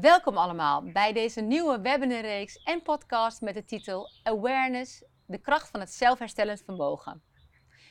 [0.00, 5.80] Welkom allemaal bij deze nieuwe webinarreeks en podcast met de titel Awareness, de kracht van
[5.80, 7.22] het zelfherstellend vermogen.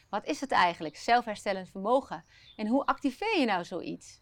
[0.10, 2.26] Wat is het eigenlijk, zelfherstellend vermogen?
[2.56, 4.22] En hoe activeer je nou zoiets?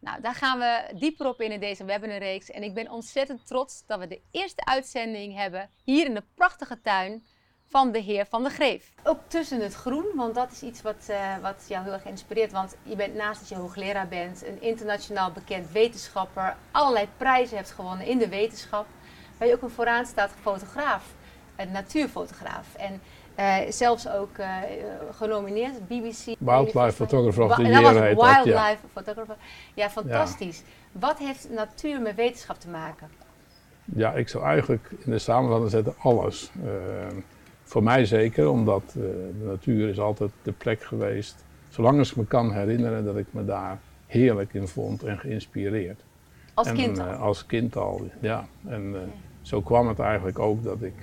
[0.00, 2.50] Nou, daar gaan we dieper op in in deze webinarreeks.
[2.50, 6.80] En ik ben ontzettend trots dat we de eerste uitzending hebben hier in de prachtige
[6.80, 7.26] tuin
[7.72, 8.92] van de heer Van de Greef.
[9.02, 12.52] Ook tussen het groen, want dat is iets wat, uh, wat jou heel erg inspireert.
[12.52, 17.70] Want je bent naast dat je hoogleraar bent, een internationaal bekend wetenschapper, allerlei prijzen hebt
[17.70, 18.86] gewonnen in de wetenschap.
[19.38, 21.04] Ben je ook een vooraanstaand fotograaf,
[21.56, 22.66] een natuurfotograaf.
[22.76, 23.00] En
[23.38, 24.56] uh, zelfs ook uh,
[25.10, 26.36] genomineerd, BBC.
[26.38, 28.76] Wildlife Photographer of the Year was heet Wildlife ja.
[28.92, 29.36] Photographer.
[29.74, 30.58] Ja, fantastisch.
[30.58, 31.00] Ja.
[31.00, 33.10] Wat heeft natuur met wetenschap te maken?
[33.84, 36.50] Ja, ik zou eigenlijk in de samenvatting zetten alles.
[36.64, 36.70] Uh,
[37.72, 39.02] voor mij zeker, omdat uh,
[39.38, 43.26] de natuur is altijd de plek geweest, zolang als ik me kan herinneren, dat ik
[43.30, 46.00] me daar heerlijk in vond en geïnspireerd.
[46.54, 47.06] Als en, kind al?
[47.06, 48.46] Uh, als kind al, ja.
[48.66, 48.98] En uh,
[49.42, 50.94] zo kwam het eigenlijk ook dat ik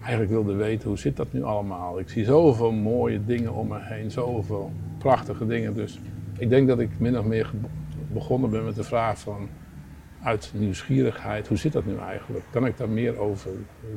[0.00, 1.98] eigenlijk wilde weten hoe zit dat nu allemaal.
[1.98, 5.74] Ik zie zoveel mooie dingen om me heen, zoveel prachtige dingen.
[5.74, 6.00] Dus
[6.38, 7.50] ik denk dat ik min of meer
[8.12, 9.48] begonnen ben met de vraag van
[10.24, 12.44] uit nieuwsgierigheid, hoe zit dat nu eigenlijk?
[12.50, 13.50] Kan ik daar meer over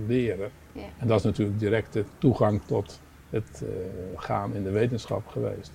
[0.08, 0.50] leren?
[0.72, 0.82] Ja.
[0.98, 3.70] En dat is natuurlijk direct de toegang tot het uh,
[4.16, 5.72] gaan in de wetenschap geweest.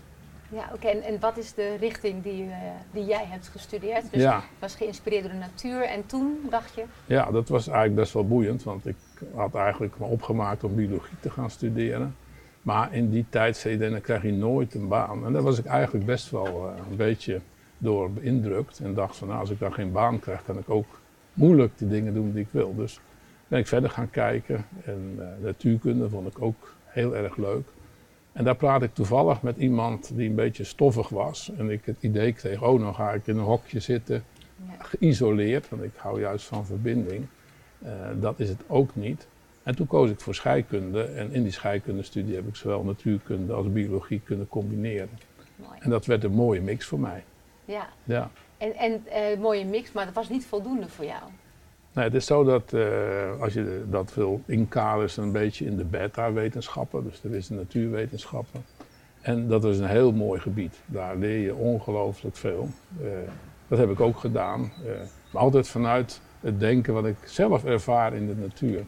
[0.49, 0.75] Ja, oké.
[0.75, 0.93] Okay.
[0.93, 2.55] En, en, wat is de richting die, uh,
[2.93, 4.11] die jij hebt gestudeerd?
[4.11, 4.37] Dus ja.
[4.37, 6.85] je was geïnspireerd door de natuur en toen dacht je?
[7.07, 8.97] Ja, dat was eigenlijk best wel boeiend, want ik
[9.35, 12.17] had eigenlijk me opgemaakt om biologie te gaan studeren.
[12.63, 15.27] Maar in die tijd zei je, dan krijg je nooit een baan.
[15.27, 17.41] En daar was ik eigenlijk best wel uh, een beetje
[17.83, 21.01] door beïndrukt en dacht van nou, als ik dan geen baan krijg, kan ik ook
[21.33, 22.75] moeilijk die dingen doen die ik wil.
[22.75, 23.01] Dus
[23.49, 27.69] ben ik verder gaan kijken en uh, natuurkunde vond ik ook heel erg leuk.
[28.33, 31.97] En daar praat ik toevallig met iemand die een beetje stoffig was en ik het
[32.01, 34.25] idee kreeg, oh nou ga ik in een hokje zitten,
[34.79, 37.27] geïsoleerd, want ik hou juist van verbinding.
[37.85, 39.27] Uh, dat is het ook niet.
[39.63, 43.73] En toen koos ik voor scheikunde en in die scheikundestudie heb ik zowel natuurkunde als
[43.73, 45.19] biologie kunnen combineren.
[45.57, 45.79] Mooi.
[45.79, 47.25] En dat werd een mooie mix voor mij.
[47.65, 47.89] Ja.
[48.05, 48.31] Ja.
[48.59, 51.23] En, en uh, mooie mix, maar dat was niet voldoende voor jou.
[51.93, 55.85] Nee, het is zo dat uh, als je dat wil inkaderen, een beetje in de
[55.85, 58.65] beta-wetenschappen, dus er is de natuurwetenschappen.
[59.21, 60.81] En dat is een heel mooi gebied.
[60.87, 62.69] Daar leer je ongelooflijk veel.
[63.03, 63.09] Uh,
[63.69, 64.73] dat heb ik ook gedaan.
[65.33, 68.85] maar altijd vanuit het denken wat ik zelf ervaar in de natuur.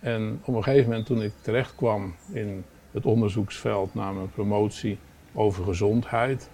[0.00, 4.98] En op een gegeven moment toen ik terecht kwam in het onderzoeksveld naar mijn promotie
[5.34, 6.50] over gezondheid,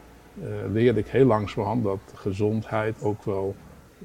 [0.73, 3.55] leerde ik heel langzamerhand dat gezondheid ook wel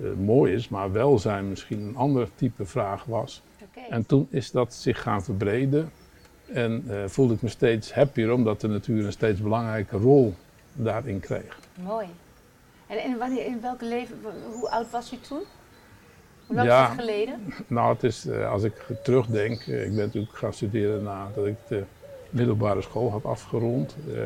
[0.02, 3.42] uh, mooi is, maar welzijn misschien een ander type vraag was.
[3.70, 3.90] Okay.
[3.90, 5.92] En toen is dat zich gaan verbreden
[6.54, 10.34] en uh, voelde ik me steeds happier omdat de natuur een steeds belangrijke rol
[10.74, 11.60] daarin kreeg.
[11.84, 12.08] Mooi.
[12.88, 14.18] En, wanneer, in welke leven,
[14.52, 15.42] hoe oud was u toen?
[16.48, 17.54] Hoe lang ja, is het geleden?
[17.68, 18.74] Nou, het is, als ik
[19.04, 21.84] terugdenk, ik ben natuurlijk gaan studeren nadat ik de
[22.30, 23.96] middelbare school had afgerond.
[24.08, 24.20] Uh,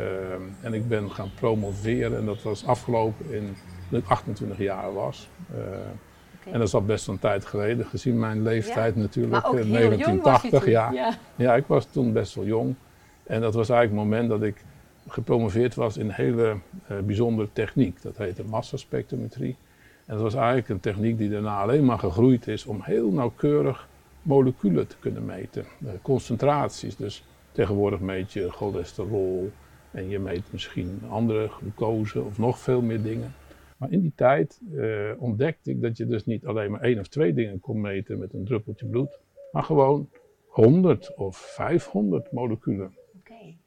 [0.62, 3.56] en ik ben gaan promoveren en dat was afgelopen in
[3.90, 5.30] dat ik 28 jaar was.
[5.50, 6.54] Okay.
[6.54, 9.02] En dat is al best een tijd geleden, gezien mijn leeftijd ja.
[9.02, 9.34] natuurlijk.
[9.34, 10.88] Maar ook uh, heel 1980, jong was je ja.
[10.88, 10.96] toen.
[10.96, 11.18] ja.
[11.36, 12.76] Ja, ik was toen best wel jong.
[13.24, 14.64] En dat was eigenlijk het moment dat ik
[15.08, 16.56] gepromoveerd was in een hele
[16.92, 18.02] uh, bijzondere techniek.
[18.02, 19.58] Dat heette massaspectrometrie.
[20.06, 23.88] En dat was eigenlijk een techniek die daarna alleen maar gegroeid is om heel nauwkeurig
[24.22, 25.66] moleculen te kunnen meten.
[26.02, 29.52] concentraties, dus Tegenwoordig meet je cholesterol
[29.92, 33.34] en je meet misschien andere glucose of nog veel meer dingen.
[33.78, 37.08] Maar in die tijd uh, ontdekte ik dat je dus niet alleen maar één of
[37.08, 39.20] twee dingen kon meten met een druppeltje bloed,
[39.52, 40.10] maar gewoon
[40.46, 42.94] 100 of 500 moleculen.
[43.20, 43.58] Okay.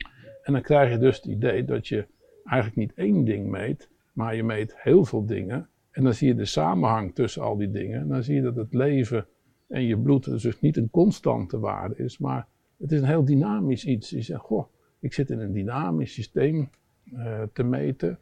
[0.42, 2.06] En dan krijg je dus het idee dat je
[2.44, 5.68] eigenlijk niet één ding meet, maar je meet heel veel dingen.
[5.90, 8.00] En dan zie je de samenhang tussen al die dingen.
[8.00, 9.26] En dan zie je dat het leven
[9.68, 12.46] en je bloed dus niet een constante waarde is, maar
[12.78, 14.10] het is een heel dynamisch iets.
[14.10, 14.66] Je zegt, goh,
[14.98, 16.70] ik zit in een dynamisch systeem
[17.12, 18.18] uh, te meten.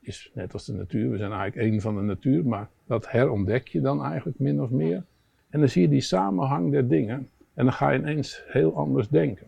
[0.00, 3.68] Is net als de natuur, we zijn eigenlijk één van de natuur, maar dat herontdek
[3.68, 5.04] je dan eigenlijk min of meer.
[5.48, 9.08] En dan zie je die samenhang der dingen en dan ga je ineens heel anders
[9.08, 9.46] denken.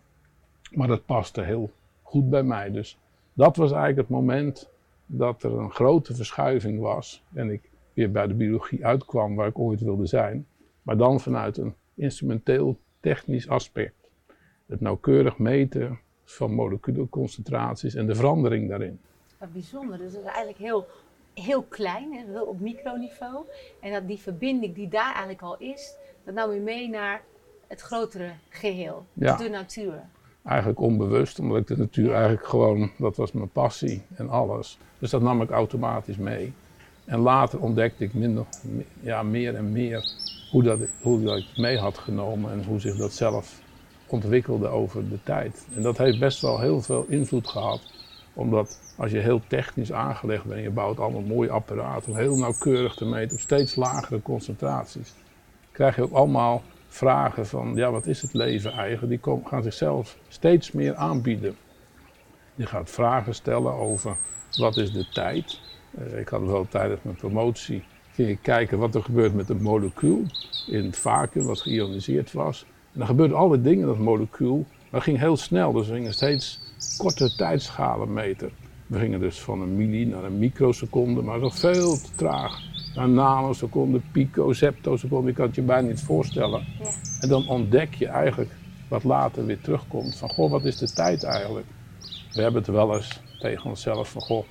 [0.74, 1.70] Maar dat paste heel
[2.02, 2.70] goed bij mij.
[2.70, 2.98] Dus
[3.32, 4.70] dat was eigenlijk het moment
[5.06, 9.58] dat er een grote verschuiving was en ik weer bij de biologie uitkwam waar ik
[9.58, 10.46] ooit wilde zijn,
[10.82, 14.01] maar dan vanuit een instrumenteel technisch aspect
[14.66, 18.98] het nauwkeurig meten van moleculenconcentraties en de verandering daarin.
[19.38, 20.86] Wat bijzonder, dus het is eigenlijk heel,
[21.34, 23.44] heel klein, heel op microniveau.
[23.80, 25.94] En dat die verbinding die daar eigenlijk al is,
[26.24, 27.22] dat nam u mee naar
[27.66, 29.36] het grotere geheel, Ja.
[29.36, 30.02] de natuur.
[30.44, 32.12] Eigenlijk onbewust, omdat ik de natuur Ja.
[32.14, 34.78] eigenlijk gewoon, dat was mijn passie en alles.
[34.98, 36.52] Dus dat nam ik automatisch mee.
[37.04, 38.44] En later ontdekte ik minder,
[39.00, 40.04] ja, meer en meer
[40.50, 43.61] hoe dat, hoe dat ik mee had genomen en hoe zich dat zelf
[44.12, 45.66] ontwikkelde over de tijd.
[45.74, 47.92] En dat heeft best wel heel veel invloed gehad,
[48.32, 52.94] omdat als je heel technisch aangelegd bent, je bouwt allemaal mooie apparaten om heel nauwkeurig
[52.94, 55.14] te meten op steeds lagere concentraties,
[55.72, 59.24] krijg je ook allemaal vragen van, ja, wat is het leven eigenlijk?
[59.24, 61.56] Die gaan zichzelf steeds meer aanbieden.
[62.54, 64.16] Je gaat vragen stellen over
[64.56, 65.60] wat is de tijd.
[65.98, 67.84] Uh, ik had wel tijdens mijn promotie
[68.14, 70.24] ging ik kijken wat er gebeurt met een molecuul
[70.66, 72.66] in het vacuüm wat geïoniseerd was.
[72.92, 74.66] En dan gebeurden allerlei dingen dat molecuul.
[74.90, 76.60] Dat ging heel snel, dus we gingen steeds
[76.96, 78.50] korte tijdschalen meten.
[78.86, 82.60] We gingen dus van een milli naar een microseconde, maar nog veel te traag.
[82.94, 86.64] Naar nanoseconde, pico, septoseconde, je kan het je bijna niet voorstellen.
[86.78, 86.90] Ja.
[87.20, 88.50] En dan ontdek je eigenlijk
[88.88, 91.66] wat later weer terugkomt van, goh, wat is de tijd eigenlijk?
[92.32, 94.44] We hebben het wel eens tegen onszelf van, goh,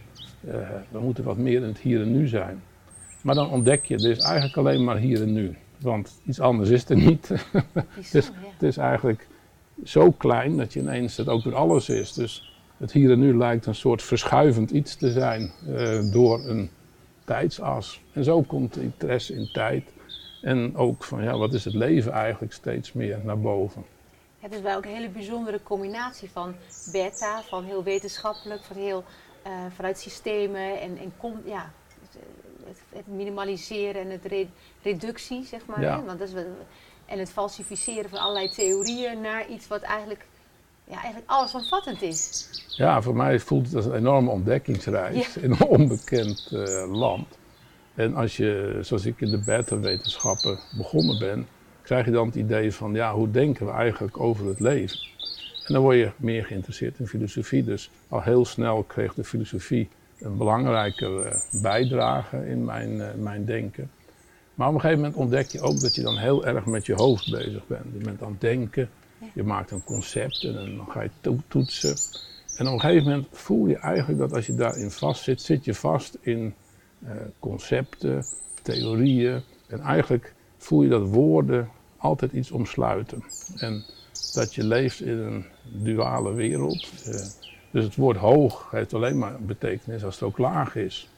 [0.46, 0.54] uh,
[0.92, 2.62] we moeten wat meer in het hier en nu zijn.
[3.22, 5.58] Maar dan ontdek je, er is eigenlijk alleen maar hier en nu.
[5.82, 7.28] Want iets anders is er niet.
[7.74, 9.28] het, is, het is eigenlijk
[9.84, 12.14] zo klein dat je ineens het ook weer alles is.
[12.14, 16.70] Dus het hier en nu lijkt een soort verschuivend iets te zijn uh, door een
[17.26, 18.02] tijdsas.
[18.14, 19.84] En zo komt de interesse in tijd
[20.42, 23.86] en ook van ja, wat is het leven eigenlijk steeds meer naar boven.
[24.40, 26.56] Het is wel ook een hele bijzondere combinatie van
[26.92, 29.04] beta, van heel wetenschappelijk, van heel
[29.48, 31.72] uh, vanuit systemen en, en kom, ja,
[32.72, 35.80] het, het, minimaliseren en het reductie, zeg maar.
[35.80, 36.04] Hè?
[36.04, 36.34] Want dat is
[37.06, 40.26] en het falsificeren van allerlei theorieën naar iets wat eigenlijk,
[40.84, 42.50] ja, eigenlijk allesomvattend is.
[42.68, 47.40] Ja, voor mij voelt het als een enorme ontdekkingsreis in een onbekend uh, land.
[47.96, 51.48] En als je, zoals ik in de beta-wetenschappen begonnen ben,
[51.82, 55.00] krijg je dan het idee van, ja, hoe denken we eigenlijk over het leven?
[55.66, 57.64] En dan word je meer geïnteresseerd in filosofie.
[57.64, 59.90] Dus al heel snel kreeg de filosofie
[60.22, 63.92] een belangrijke eh, bijdrage in mijn, eh, mijn denken.
[64.56, 66.94] Maar op een gegeven moment ontdek je ook dat je dan heel erg met je
[66.94, 67.86] hoofd bezig bent.
[67.98, 68.90] Je bent aan het denken,
[69.34, 71.96] je maakt een concept en dan ga je toetsen.
[72.56, 75.66] En op een gegeven moment voel je eigenlijk dat als je daarin vast zit, zit
[75.66, 76.54] je vast in
[77.04, 78.26] uh, concepten,
[78.62, 79.42] theorieën.
[79.68, 83.24] En eigenlijk voel je dat woorden altijd iets omsluiten.
[83.56, 83.84] En
[84.34, 86.88] dat je leeft in een duale wereld.
[87.08, 87.16] Uh,
[87.72, 91.10] dus het woord hoog heeft alleen maar betekenis als het ook laag is.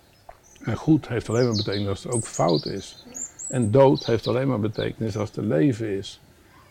[0.64, 3.06] En goed heeft alleen maar betekenis als het ook fout is.
[3.50, 6.22] En dood heeft alleen maar betekenis als het leven is.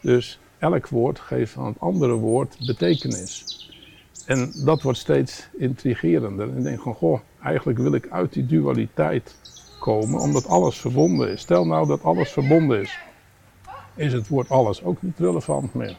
[0.00, 3.44] Dus elk woord geeft aan het andere woord betekenis.
[4.26, 6.49] En dat wordt steeds intrigerender.
[6.49, 9.37] En ik denk van, goh, eigenlijk wil ik uit die dualiteit
[9.81, 11.40] komen, omdat alles verbonden is.
[11.40, 12.99] Stel nou dat alles verbonden is,
[13.94, 15.96] is het woord alles ook niet relevant meer.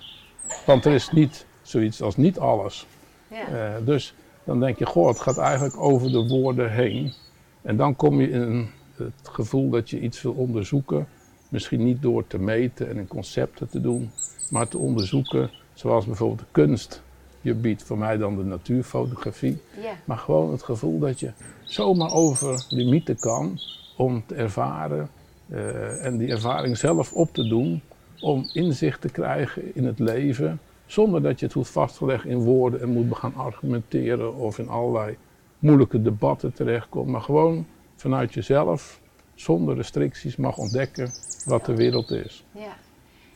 [0.66, 2.88] Want er is niet zoiets als niet alles.
[3.34, 3.78] Ja.
[3.78, 4.14] Uh, dus
[4.44, 7.14] dan denk je, goh, het gaat eigenlijk over de woorden heen.
[7.62, 11.08] En dan kom je in het gevoel dat je iets wil onderzoeken.
[11.50, 14.12] Misschien niet door te meten en in concepten te doen,
[14.50, 17.02] maar te onderzoeken, zoals bijvoorbeeld de kunst
[17.42, 17.84] je biedt.
[17.84, 19.62] Voor mij dan de natuurfotografie.
[19.82, 19.94] Ja.
[20.06, 21.32] Maar gewoon het gevoel dat je
[21.64, 23.60] zomaar over limieten kan
[23.98, 25.10] om te ervaren
[25.48, 27.82] uh, en die ervaring zelf op te doen.
[28.20, 30.60] Om inzicht te krijgen in het leven
[30.94, 35.18] zonder dat je het hoeft vastgelegd in woorden en moet gaan argumenteren of in allerlei
[35.60, 37.08] moeilijke debatten terechtkomt.
[37.08, 39.02] Maar gewoon vanuit jezelf,
[39.36, 41.12] zonder restricties, mag ontdekken
[41.46, 42.46] wat de wereld is.
[42.52, 42.76] Ja.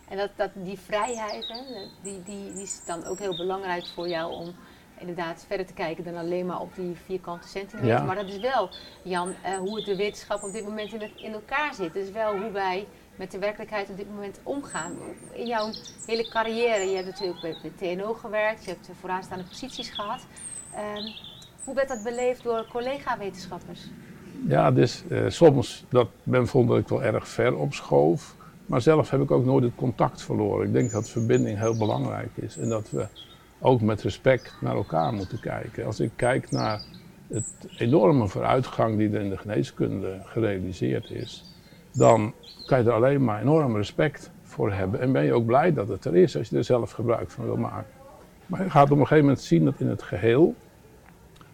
[0.10, 1.60] En dat, dat, die vrijheid, hè,
[2.04, 4.54] die, die, die is dan ook heel belangrijk voor jou om
[5.00, 7.90] inderdaad verder te kijken dan alleen maar op die vierkante centimeter.
[7.90, 8.04] Ja.
[8.04, 8.70] Maar dat is wel,
[9.04, 11.94] Jan, uh, hoe het de wetenschap op dit moment in, in elkaar zit.
[11.94, 12.88] Dat is wel hoe wij
[13.18, 14.92] met de werkelijkheid op dit moment omgaan.
[15.34, 15.70] In jouw
[16.06, 20.26] hele carrière, je hebt natuurlijk bij TNO gewerkt, je hebt vooraanstaande posities gehad.
[20.74, 20.80] Uh,
[21.64, 23.90] hoe werd dat beleefd door collega-wetenschappers?
[24.48, 28.36] Ja, dus soms dat men vond dat ik wel erg ver op schoof.
[28.66, 30.68] Maar zelf heb ik ook nooit het contact verloren.
[30.68, 32.58] Ik denk dat verbinding heel belangrijk is.
[32.58, 33.08] En dat we
[33.60, 35.86] ook met respect naar elkaar moeten kijken.
[35.86, 36.82] Als ik kijk naar
[37.28, 41.44] het enorme vooruitgang die er in de geneeskunde gerealiseerd is,
[41.92, 42.34] dan
[42.68, 45.00] kan je er alleen maar enorm respect voor hebben.
[45.00, 47.46] En ben je ook blij dat het er is als je er zelf gebruik van
[47.46, 47.92] wil maken.
[48.46, 50.56] Maar je gaat op een gegeven moment zien dat in het geheel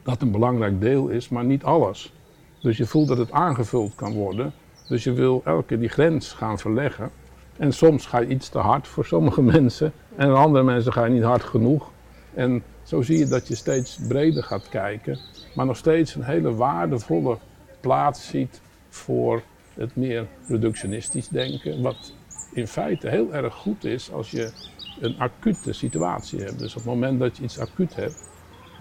[0.04, 2.14] dat een belangrijk deel is, maar niet alles.
[2.62, 4.54] Dus je voelt dat het aangevuld kan worden.
[4.88, 7.10] Dus je wil elke keer die grens gaan verleggen.
[7.58, 9.94] En soms ga je iets te hard voor sommige mensen.
[10.16, 11.92] En andere mensen ga je niet hard genoeg.
[12.34, 15.20] En zo zie je dat je steeds breder gaat kijken.
[15.56, 17.38] Maar nog steeds een hele waardevolle
[17.80, 19.42] plaats ziet voor
[19.74, 21.82] het meer reductionistisch denken.
[21.82, 22.14] Wat
[22.54, 24.52] in feite heel erg goed is als je
[25.00, 26.60] een acute situatie hebt.
[26.60, 28.30] Dus op het moment dat je iets acuut hebt,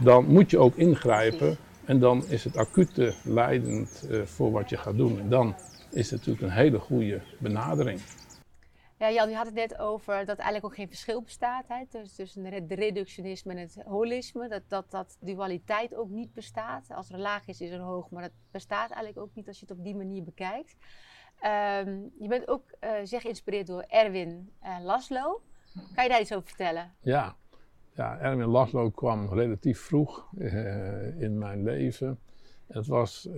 [0.00, 4.76] dan moet je ook ingrijpen En dan is het acute leidend uh, voor wat je
[4.76, 5.20] gaat doen.
[5.20, 5.54] En dan
[5.90, 8.00] is het natuurlijk een hele goede benadering.
[9.02, 12.44] Ja, Jan, je had het net over dat eigenlijk ook geen verschil bestaat hè, tussen
[12.44, 14.48] het reductionisme en het holisme.
[14.48, 16.90] Dat, dat dat dualiteit ook niet bestaat.
[16.90, 19.66] Als er laag is, is er hoog, maar dat bestaat eigenlijk ook niet als je
[19.68, 20.76] het op die manier bekijkt.
[21.40, 25.42] Ehm, je bent ook uh, zeg geïnspireerd door Erwin uh, Laszlo.
[25.94, 26.94] Kan je daar iets over vertellen?
[27.00, 27.36] Ja,
[27.92, 32.18] ja Erwin Laszlo kwam relatief vroeg uh, in mijn leven.
[32.66, 33.28] Het was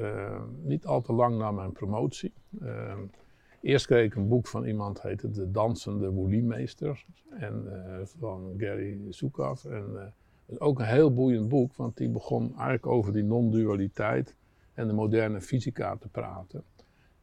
[0.63, 2.33] niet al te lang na mijn promotie.
[3.65, 8.99] Eerst kreeg ik een boek van iemand, heette De Dansende Woeliemeester, en, uh, van Gary
[9.11, 9.65] Zukav.
[9.65, 10.13] En
[10.47, 14.37] is ook een heel boeiend boek, want die begon eigenlijk over die non-dualiteit
[14.75, 16.65] en de moderne fysica te praten.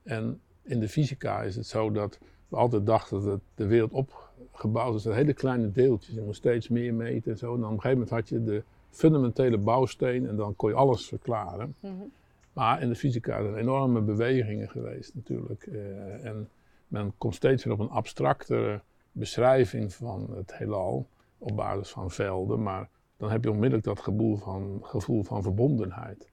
[0.04, 4.96] En in de fysica is het zo dat we altijd dachten dat de wereld opgebouwd
[4.96, 6.16] is uit hele kleine deeltjes.
[6.16, 7.54] Je moest steeds meer meten en zo.
[7.54, 10.76] En dan op een gegeven moment had je de fundamentele bouwsteen en dan kon je
[10.76, 11.76] alles verklaren.
[11.80, 12.12] Mm
[12.54, 15.66] maar in de fysica zijn enorme bewegingen geweest natuurlijk.
[15.66, 16.50] Uh, en
[16.88, 18.82] men komt steeds weer op een abstractere
[19.12, 22.64] beschrijving van het heelal op basis van velden.
[22.64, 26.30] Maar dan heb je onmiddellijk dat gevoel van, gevoel van verbondenheid.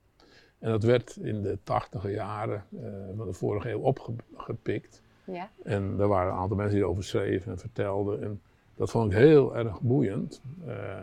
[0.58, 2.80] En dat werd in de tachtige jaren uh,
[3.16, 5.02] van de vorige eeuw opgepikt.
[5.24, 5.50] Ja.
[5.62, 8.22] En er waren een aantal mensen die erover schreven en vertelden.
[8.22, 8.40] En
[8.74, 10.42] dat vond ik heel erg boeiend.
[10.66, 11.00] Uh,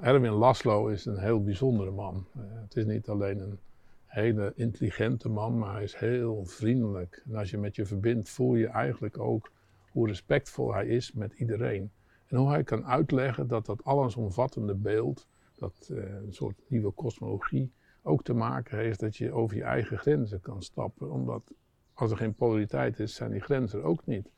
[0.00, 2.26] Erwin Laszlo is een heel bijzondere man.
[2.36, 3.58] Uh, het is niet alleen een
[4.06, 7.22] hele intelligente man, maar hij is heel vriendelijk.
[7.28, 9.50] En als je met je verbindt, voel je eigenlijk ook
[9.90, 11.90] hoe respectvol hij is met iedereen.
[12.26, 15.26] En hoe hij kan uitleggen dat dat allesomvattende beeld,
[15.58, 17.72] dat uh, een soort nieuwe kosmologie,
[18.02, 21.10] ook te maken heeft dat je over je eigen grenzen kan stappen.
[21.10, 21.42] Omdat
[21.94, 24.30] als er geen polariteit is, zijn die grenzen er ook niet.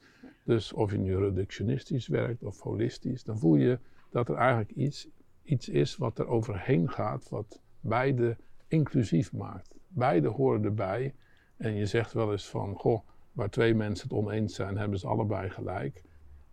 [0.44, 3.78] Dus of je nu reductionistisch werkt of holistisch, dan voel je
[4.10, 5.08] dat er eigenlijk iets
[5.44, 8.36] iets is wat er overheen gaat, wat beide
[8.68, 9.74] inclusief maakt.
[9.88, 11.14] Beide horen erbij.
[11.56, 13.00] En je zegt wel eens van, goh,
[13.32, 16.02] waar twee mensen het oneens zijn, hebben ze allebei gelijk.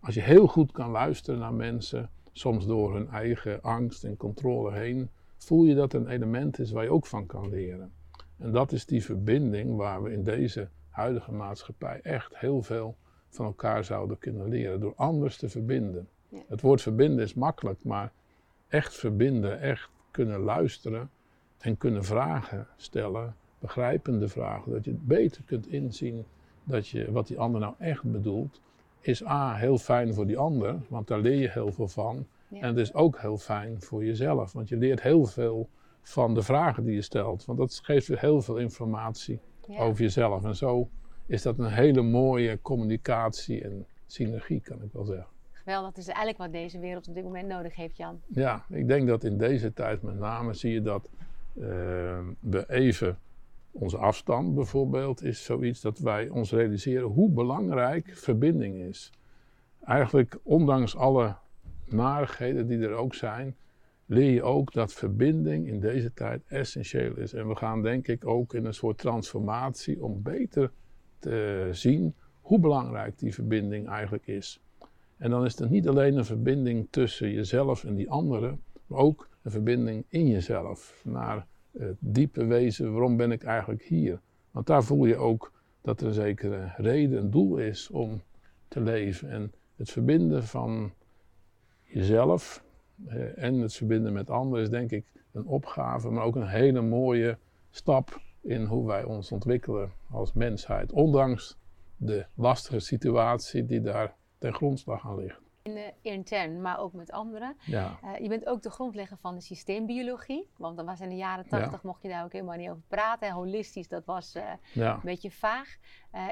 [0.00, 4.72] Als je heel goed kan luisteren naar mensen, soms door hun eigen angst en controle
[4.72, 7.92] heen, voel je dat een element is waar je ook van kan leren.
[8.38, 12.96] En dat is die verbinding waar we in deze huidige maatschappij echt heel veel
[13.28, 16.08] van elkaar zouden kunnen leren, door anders te verbinden.
[16.46, 18.12] Het woord verbinden is makkelijk, maar
[18.72, 21.10] echt verbinden, echt kunnen luisteren
[21.58, 26.24] en kunnen vragen stellen, begrijpende vragen, dat je het beter kunt inzien
[26.64, 28.60] dat je, wat die ander nou echt bedoelt,
[29.00, 32.26] is A, heel fijn voor die ander, want daar leer je heel veel van.
[32.50, 35.68] En het is ook heel fijn voor jezelf, want je leert heel veel
[36.02, 37.44] van de vragen die je stelt.
[37.44, 39.38] Want dat geeft je heel veel informatie
[39.68, 40.44] over jezelf.
[40.44, 40.88] En zo
[41.26, 45.26] is dat een hele mooie communicatie en synergie, kan ik wel zeggen.
[45.64, 48.20] Wel, dat is eigenlijk wat deze wereld op dit moment nodig heeft, Jan.
[48.28, 51.10] Ja, ik denk dat in deze tijd met name zie je dat
[51.54, 51.64] uh,
[52.40, 53.18] we even
[53.70, 59.12] onze afstand bijvoorbeeld is zoiets dat wij ons realiseren hoe belangrijk verbinding is.
[59.84, 61.36] Eigenlijk, ondanks alle
[61.84, 63.56] narigheden die er ook zijn,
[64.06, 67.32] leer je ook dat verbinding in deze tijd essentieel is.
[67.32, 70.70] En we gaan denk ik ook in een soort transformatie om beter
[71.18, 74.60] te zien hoe belangrijk die verbinding eigenlijk is.
[75.22, 79.28] En dan is het niet alleen een verbinding tussen jezelf en die anderen, maar ook
[79.42, 81.46] een verbinding in jezelf naar
[81.78, 84.20] het diepe wezen, waarom ben ik eigenlijk hier?
[84.50, 88.22] Want daar voel je ook dat er een zekere reden, een doel is om
[88.68, 89.30] te leven.
[89.30, 90.92] En het verbinden van
[91.82, 92.64] jezelf
[93.06, 96.80] eh, en het verbinden met anderen is denk ik een opgave, maar ook een hele
[96.80, 97.38] mooie
[97.70, 100.92] stap in hoe wij ons ontwikkelen als mensheid.
[100.92, 101.58] Ondanks
[101.96, 105.40] de lastige situatie die daar ten grondslag aan ligt.
[105.62, 107.56] In, uh, intern, maar ook met anderen.
[107.64, 107.98] Ja.
[108.04, 110.50] Uh, je bent ook de grondlegger van de systeembiologie.
[110.56, 113.30] Want dan was in de jaren tachtig, mocht je daar ook helemaal niet over praten.
[113.30, 114.94] Holistisch, dat was uh, ja.
[114.94, 115.76] een beetje vaag.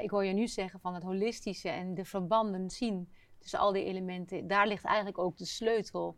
[0.02, 3.84] ik hoor je nu zeggen van het holistische en de verbanden zien tussen al die
[3.84, 4.46] elementen.
[4.46, 6.16] Daar ligt eigenlijk ook de sleutel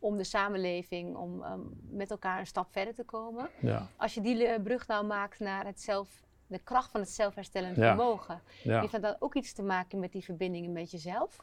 [0.00, 3.50] om de samenleving, om um, met elkaar een stap verder te komen.
[3.60, 3.88] Ja.
[3.96, 8.40] Als je die brug nou maakt naar het zelf de kracht van het zelfherstellend vermogen.
[8.62, 8.80] Ja.
[8.80, 11.36] Heeft dat ook iets te maken met die verbindingen met jezelf?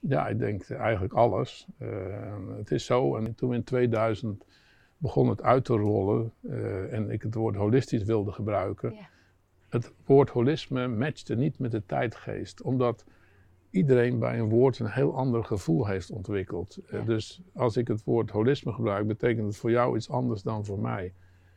[0.00, 1.66] Ja, ik denk eigenlijk alles.
[1.78, 1.88] Uh,
[2.56, 4.44] het is zo, en toen in 2000
[4.96, 8.94] begon het uit te rollen uh, en ik het woord holistisch wilde gebruiken.
[8.94, 9.08] Ja.
[9.68, 13.04] Het woord holisme matchte niet met de tijdgeest, omdat
[13.70, 16.78] iedereen bij een woord een heel ander gevoel heeft ontwikkeld.
[16.92, 20.64] Uh, dus als ik het woord holisme gebruik, betekent het voor jou iets anders dan
[20.64, 21.12] voor mij.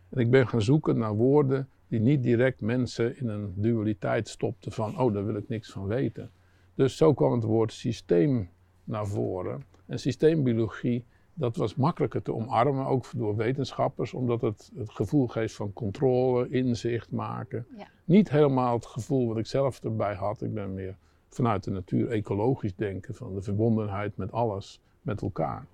[0.10, 4.72] En ik ben gaan zoeken naar woorden die niet direct mensen in een dualiteit stopten
[4.72, 6.32] van, oh, daar wil ik niks van weten.
[6.76, 8.50] Dus zo kwam het woord systeem
[8.84, 9.64] naar voren.
[9.86, 15.56] En systeembiologie, dat was makkelijker te omarmen, ook door wetenschappers, omdat het het gevoel geeft
[15.56, 17.66] van controle, inzicht maken.
[17.78, 17.88] Ja.
[18.06, 20.42] Niet helemaal het gevoel wat ik zelf erbij had.
[20.42, 20.96] Ik ben meer
[21.30, 25.66] vanuit de natuur ecologisch denken, van de verbondenheid met alles, met elkaar.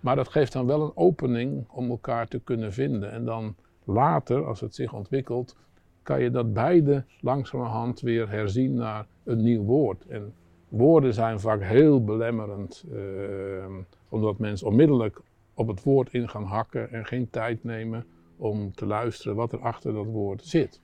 [0.00, 3.10] Maar dat geeft dan wel een opening om elkaar te kunnen vinden.
[3.10, 3.54] En dan
[3.88, 5.56] later, als het zich ontwikkelt,
[6.02, 10.06] kan je dat beide langzamerhand weer herzien naar een nieuw woord.
[10.06, 10.34] En
[10.68, 12.98] woorden zijn vaak heel belemmerend, eh,
[14.08, 15.20] omdat mensen onmiddellijk
[15.54, 19.60] op het woord in gaan hakken en geen tijd nemen om te luisteren wat er
[19.60, 20.80] achter dat woord zit.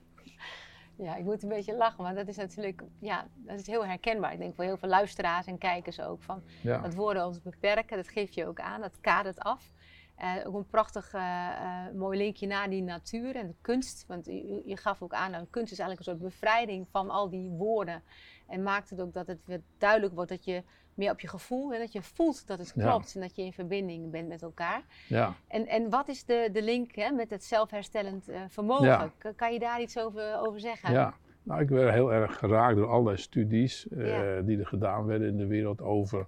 [0.96, 4.32] Ja, ik moet een beetje lachen, want dat is natuurlijk ja, dat is heel herkenbaar.
[4.32, 6.22] Ik denk voor heel veel luisteraars en kijkers ook.
[6.22, 6.80] Van, Ja.
[6.80, 9.72] Dat woorden ons beperken, dat geef je ook aan, dat kadert af.
[10.16, 14.04] Eh, ook een prachtig eh, eh, mooi linkje naar die natuur en de kunst.
[14.08, 17.30] Want je, je gaf ook aan, nou, kunst is eigenlijk een soort bevrijding van al
[17.30, 18.02] die woorden.
[18.46, 20.62] En maakt het ook dat het weer duidelijk wordt dat je
[20.94, 22.88] meer op je gevoel, en dat je voelt dat het Ja.
[22.90, 24.82] klopt en dat je in verbinding bent met elkaar.
[25.08, 25.34] Ja.
[25.48, 28.86] En, en wat is de, de link hè, met het zelfherstellend vermogen?
[28.86, 29.12] Ja.
[29.36, 30.92] Kan je daar iets over, over zeggen?
[30.92, 34.40] Ja, nou, ik werd heel erg geraakt door allerlei studies Ja.
[34.40, 36.26] die er gedaan werden in de wereld over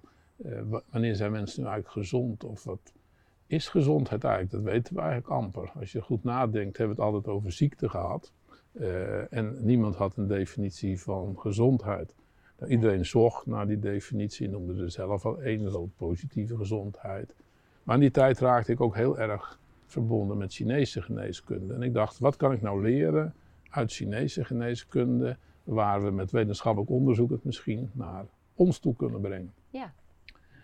[0.65, 2.93] wa- wanneer zijn mensen nu eigenlijk gezond of wat
[3.47, 4.53] is gezondheid eigenlijk?
[4.53, 5.71] Dat weten we eigenlijk amper.
[5.79, 8.31] Als je goed nadenkt, hebben we het altijd over ziekte gehad
[8.71, 12.15] eh, en niemand had een definitie van gezondheid.
[12.59, 17.33] Nou, iedereen zocht naar die definitie, noemde er zelf al één, dat positieve gezondheid.
[17.83, 21.73] Maar in die tijd raakte ik ook heel erg verbonden met Chinese geneeskunde.
[21.73, 23.33] En ik dacht, wat kan ik nou leren
[23.69, 28.25] uit Chinese geneeskunde, waar we met wetenschappelijk onderzoek het misschien naar
[28.55, 29.53] ons toe kunnen brengen.
[29.69, 29.93] Ja.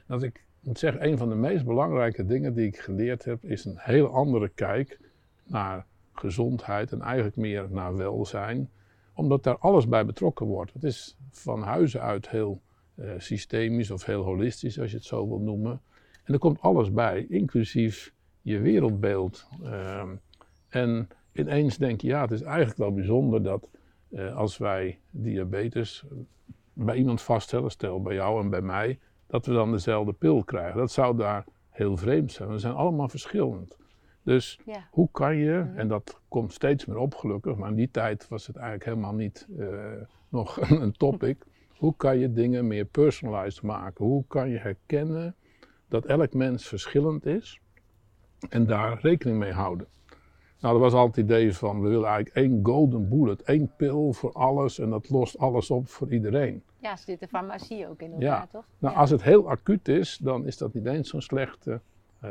[0.07, 3.65] Dat ik moet zeggen, een van de meest belangrijke dingen die ik geleerd heb, is
[3.65, 4.99] een heel andere kijk
[5.43, 8.69] naar gezondheid en eigenlijk meer naar welzijn,
[9.13, 10.73] omdat daar alles bij betrokken wordt.
[10.73, 12.61] Het is van huizen uit heel
[12.95, 15.81] eh, systemisch of heel holistisch, als je het zo wil noemen.
[16.23, 19.47] En er komt alles bij, inclusief je wereldbeeld.
[19.63, 20.15] Ehm,
[20.69, 23.69] en ineens denk je, ja, het is eigenlijk wel bijzonder dat
[24.09, 26.05] eh, als wij diabetes
[26.73, 28.99] bij iemand vaststellen, stel bij jou en bij mij,
[29.33, 30.77] dat we dan dezelfde pil krijgen.
[30.77, 32.49] Dat zou daar heel vreemd zijn.
[32.49, 33.77] We zijn allemaal verschillend.
[34.23, 34.87] Dus Ja.
[34.91, 35.77] hoe kan je, Mhm.
[35.77, 39.13] en dat komt steeds meer op gelukkig, maar in die tijd was het eigenlijk helemaal
[39.13, 39.67] niet eh,
[40.29, 41.43] nog een, een topic.
[41.77, 44.05] Hoe kan je dingen meer personalized maken?
[44.05, 45.35] Hoe kan je herkennen
[45.87, 47.59] dat elk mens verschillend is
[48.49, 49.87] en daar rekening mee houden?
[50.63, 54.13] Nou, dat was altijd het idee van, we willen eigenlijk één golden bullet, één pil
[54.13, 56.63] voor alles en dat lost alles op voor iedereen.
[56.79, 58.47] Ja, zit de farmacie ook in elkaar, Ja.
[58.51, 58.65] toch?
[58.79, 58.99] Nou, Ja.
[58.99, 61.79] als het heel acuut is, dan is dat niet eens zo'n slechte
[62.19, 62.29] eh,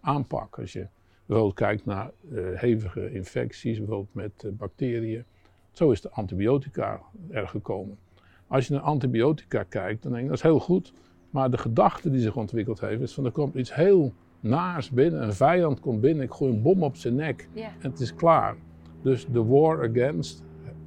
[0.00, 0.58] aanpak.
[0.58, 0.86] Als je
[1.26, 5.24] bijvoorbeeld kijkt naar eh, hevige infecties, bijvoorbeeld met eh, bacteriën.
[5.70, 7.98] Zo is de antibiotica er gekomen.
[8.46, 10.92] Als je naar antibiotica kijkt, dan denk je dat is heel goed.
[11.30, 15.22] Maar de gedachte die zich ontwikkeld heeft, is van er komt iets heel naars binnen.
[15.22, 18.56] Een vijand komt binnen, ik gooi een bom op zijn nek en het is klaar.
[19.02, 20.42] Dus de war against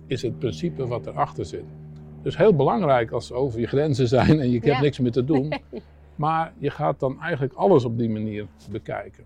[0.07, 1.65] is het principe wat erachter zit.
[2.21, 5.23] Dus heel belangrijk als ze over je grenzen zijn en je hebt niks meer te
[5.23, 5.53] doen.
[6.15, 9.23] Maar je gaat dan eigenlijk alles op die manier bekijken.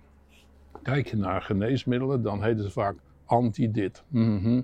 [0.82, 4.62] Kijk je naar geneesmiddelen, dan heten ze vaak anti-dit, mhm,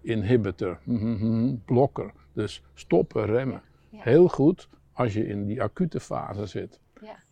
[0.00, 2.12] inhibitor, mhm, blokker.
[2.32, 3.62] Dus stoppen, remmen.
[3.88, 3.98] Ja.
[4.02, 6.80] Heel goed als je in die acute fase zit.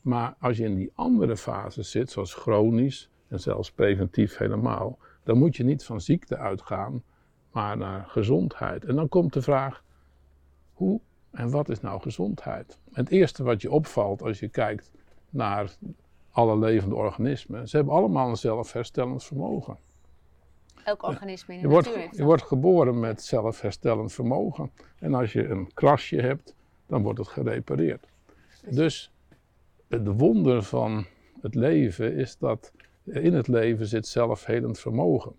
[0.02, 5.38] Maar als je in die andere fase zit, zoals chronisch en zelfs preventief helemaal, dan
[5.38, 7.02] moet je niet van ziekte uitgaan,
[7.50, 8.84] maar naar gezondheid.
[8.84, 9.84] En dan komt de vraag,
[10.72, 12.78] hoe en wat is nou gezondheid?
[12.92, 14.90] Het eerste wat je opvalt als je kijkt
[15.30, 15.76] naar
[16.30, 19.76] alle levende organismen, ze hebben allemaal een zelfherstellend vermogen.
[20.84, 24.70] Elk organisme in de Je wordt, natuur heeft je wordt geboren met zelfherstellend vermogen.
[24.98, 26.54] En als je een krasje hebt,
[26.86, 28.06] dan wordt het gerepareerd.
[28.70, 29.12] Dus
[29.92, 31.04] het wonder van
[31.40, 32.72] het leven is dat
[33.04, 35.32] in het leven zit zelfhelend vermogen.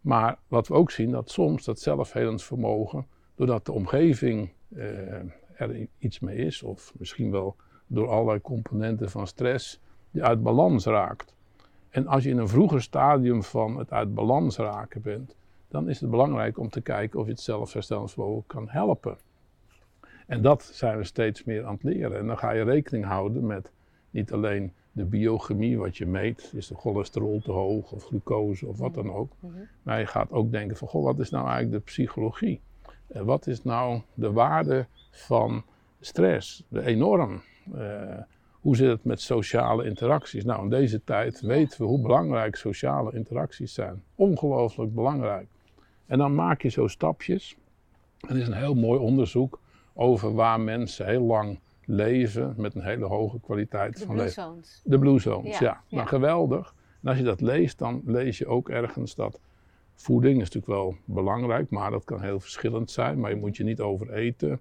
[0.00, 5.18] Maar wat we ook zien, dat soms dat zelfhelend vermogen, doordat de omgeving eh,
[5.54, 10.84] er iets mee is, of misschien wel door allerlei componenten van stress, die uit balans
[10.84, 11.34] raakt.
[11.90, 15.36] En als je in een vroeger stadium van het uit balans raken bent,
[15.68, 19.18] dan is het belangrijk om te kijken of je het zelfherstellingsvermogen kan helpen.
[20.26, 22.18] En dat zijn we steeds meer aan het leren.
[22.18, 23.70] En dan ga je rekening houden met
[24.16, 28.78] niet alleen de biochemie, wat je meet, is de cholesterol te hoog of glucose of
[28.78, 29.32] wat dan ook.
[29.40, 29.52] Mhm.
[29.82, 32.60] Maar je gaat ook denken van, goh, wat is nou eigenlijk de psychologie?
[33.06, 35.64] Wat is nou de waarde van
[36.00, 36.64] stress?
[36.68, 37.40] De enorm.
[37.74, 38.18] Eh,
[38.60, 40.44] hoe zit het met sociale interacties?
[40.44, 44.02] Nou, in deze tijd weten we hoe belangrijk sociale interacties zijn.
[44.14, 45.46] Ongelooflijk belangrijk.
[46.06, 47.56] En dan maak je zo stapjes.
[48.28, 49.60] Er is een heel mooi onderzoek
[49.94, 54.42] over waar mensen heel lang leven met een hele hoge kwaliteit De van Blue leven.
[54.42, 54.80] Zones.
[54.84, 55.80] De Blue Zones, Ja, ja.
[55.86, 55.96] ja.
[55.96, 56.74] Nou, geweldig.
[57.02, 59.40] En als je dat leest, dan lees je ook ergens dat
[59.94, 63.20] voeding is natuurlijk wel belangrijk, maar dat kan heel verschillend zijn.
[63.20, 64.60] Maar je moet je niet overeten.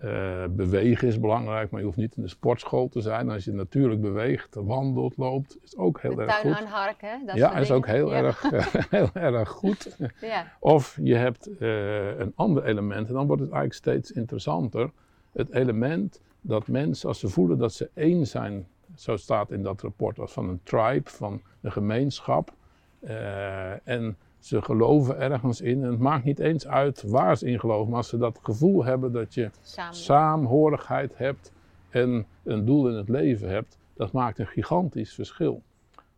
[0.00, 3.30] Eh bewegen is belangrijk, maar je hoeft niet in de sportschool te zijn.
[3.30, 6.64] Als je natuurlijk beweegt, wandelt, loopt, is ook heel De erg tuin goed.
[6.64, 7.24] aanharken, hè?
[7.26, 8.22] dat ja, is ook heel, Ja.
[8.22, 8.42] erg,
[8.90, 9.96] heel erg goed.
[10.20, 14.90] Ja, Of je hebt eh, een ander element, en dan wordt het eigenlijk steeds interessanter.
[15.32, 19.80] Het element dat mensen, als ze voelen dat ze één zijn, zo staat in dat
[19.80, 22.54] rapport, als van een tribe, van een gemeenschap.
[23.00, 25.82] eh, en ze geloven ergens in.
[25.82, 28.84] En het maakt niet eens uit waar ze in geloven, maar als ze dat gevoel
[28.84, 29.94] hebben dat je samen.
[29.94, 31.52] saamhorigheid hebt
[31.88, 35.62] en een doel in het leven hebt, dat maakt een gigantisch verschil.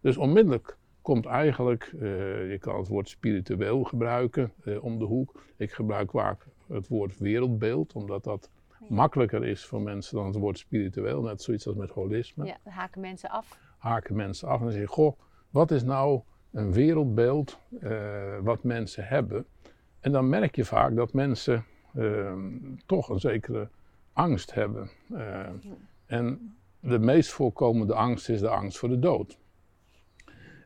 [0.01, 5.43] Dus onmiddellijk komt eigenlijk, eh, je kan het woord spiritueel gebruiken eh, om de hoek.
[5.57, 8.51] Ik gebruik vaak het woord wereldbeeld, omdat dat
[8.89, 11.23] makkelijker is voor mensen dan het woord spiritueel.
[11.23, 12.45] Net zoiets als met holisme.
[12.45, 13.59] Ja, haken mensen af.
[13.79, 15.19] Haken mensen af en zeggen, goh,
[15.51, 19.47] wat is nou een wereldbeeld eh, wat mensen hebben?
[20.01, 21.65] En dan merk je vaak dat mensen
[21.95, 22.51] ehm,
[22.87, 23.69] toch een zekere
[24.13, 24.91] angst hebben.
[25.15, 25.47] Eh,
[26.07, 29.39] en de meest voorkomende angst is de angst voor de dood.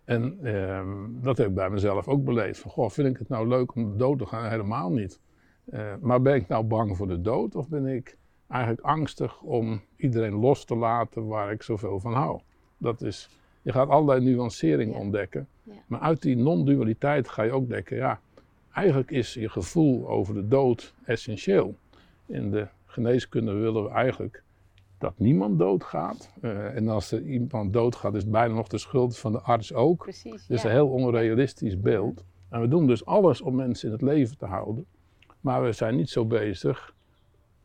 [0.04, 2.60] En ehm, dat heb ik bij mezelf ook beleefd.
[2.60, 4.50] Van, goh, vind ik het nou leuk om de dood te gaan?
[4.50, 5.20] Helemaal niet.
[5.64, 8.16] Eh, maar ben ik nou bang voor de dood of ben ik
[8.48, 12.40] eigenlijk angstig om iedereen los te laten waar ik zoveel van hou?
[12.78, 13.28] Dat is,
[13.62, 15.00] je gaat allerlei nuanceringen Ja.
[15.00, 15.48] ontdekken.
[15.62, 15.72] Ja.
[15.86, 18.20] Maar uit die non-dualiteit ga je ook denken, ja,
[18.72, 21.74] eigenlijk is je gevoel over de dood essentieel.
[22.26, 24.42] In de geneeskunde willen we eigenlijk
[24.98, 26.30] dat niemand doodgaat.
[26.40, 29.72] Eh, en als er iemand doodgaat, is het bijna nog de schuld van de arts
[29.72, 30.02] ook.
[30.02, 30.46] Precies.
[30.46, 30.68] Dus ja.
[30.68, 32.24] een heel onrealistisch beeld.
[32.48, 34.86] En we doen dus alles om mensen in het leven te houden.
[35.42, 36.94] Maar we zijn niet zo bezig.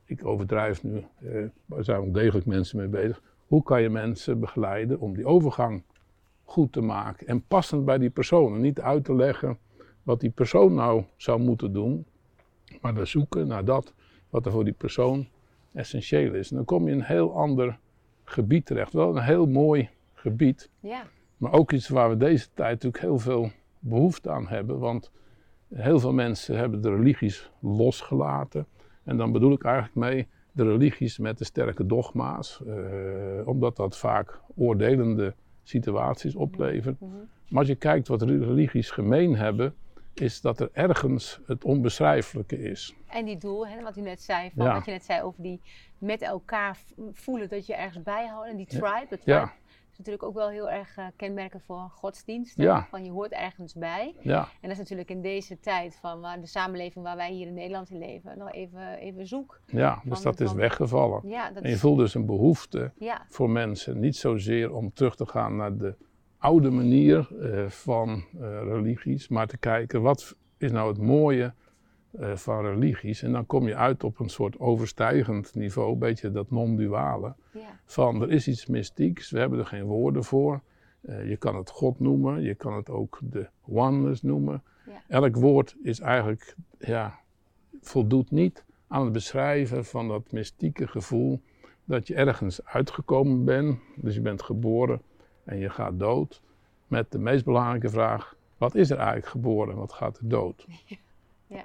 [0.05, 1.05] Ik overdrijf nu.
[1.19, 1.35] eh,
[1.69, 3.21] er zijn wel degelijk mensen mee bezig.
[3.47, 5.83] Hoe kan je mensen begeleiden om die overgang
[6.43, 7.27] goed te maken?
[7.27, 8.61] En passend bij die persoon.
[8.61, 9.57] Niet uit te leggen
[10.03, 12.05] wat die persoon nou zou moeten doen.
[12.81, 13.93] Maar te zoeken naar dat
[14.29, 15.27] wat er voor die persoon
[15.73, 16.49] essentieel is.
[16.49, 17.79] En dan kom je in een heel ander
[18.23, 18.93] gebied terecht.
[18.93, 20.69] Wel een heel mooi gebied.
[20.79, 21.03] Ja,
[21.37, 24.79] Maar ook iets waar we deze tijd natuurlijk heel veel behoefte aan hebben.
[24.79, 25.11] Want
[25.73, 28.67] heel veel mensen hebben de religies losgelaten.
[29.03, 32.61] En dan bedoel ik eigenlijk mee de religies met de sterke dogma's.
[32.67, 36.99] eh, omdat dat vaak oordelende situaties oplevert.
[36.99, 37.11] Mhm.
[37.49, 39.75] Maar als je kijkt wat religies gemeen hebben,
[40.13, 42.95] is dat er ergens het onbeschrijfelijke is.
[43.07, 44.73] En die doel, hè, wat u net zei, van, Ja.
[44.73, 45.61] wat je net zei over die
[45.97, 46.77] met elkaar
[47.11, 48.49] voelen dat je ergens bijhoudt.
[48.49, 49.53] En die tribe, tribe Ja,
[49.99, 52.57] is natuurlijk ook wel heel erg eh, kenmerkend voor godsdienst.
[52.57, 52.87] Ja.
[52.89, 54.15] Van je hoort ergens bij.
[54.19, 57.47] ja, En dat is natuurlijk in deze tijd van waar de samenleving waar wij hier
[57.47, 59.61] in Nederland in leven, nog even, even zoek.
[59.65, 60.01] ja.
[60.03, 61.21] Dus dat is van- weggevallen.
[61.29, 62.91] Ja, dat En je is, voelt dus een behoefte
[63.29, 63.99] voor mensen.
[63.99, 65.95] Niet zozeer om terug te gaan naar de
[66.37, 71.53] oude manier eh, van eh, religies, maar te kijken wat is nou het mooie
[72.11, 73.21] eh, van religies.
[73.21, 77.33] En dan kom je uit op een soort overstijgend niveau, een beetje dat non-duale.
[77.51, 80.61] ja, Van er is iets mystieks, we hebben er geen woorden voor.
[81.01, 84.63] Eh, je kan het God noemen, je kan het ook de oneness noemen.
[84.85, 85.01] Ja.
[85.07, 87.19] Elk woord is eigenlijk, ja,
[87.81, 91.41] voldoet niet aan het beschrijven van dat mystieke gevoel
[91.85, 93.79] dat je ergens uitgekomen bent.
[93.95, 95.01] Dus je bent geboren
[95.43, 96.41] en je gaat dood.
[96.87, 100.65] Met de meest belangrijke vraag, wat is er eigenlijk geboren en wat gaat er dood?
[100.85, 100.97] Ja.